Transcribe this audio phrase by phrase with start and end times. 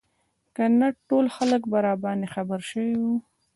[0.55, 3.15] که نه ټول خلک به راباندې خبر شوي وو.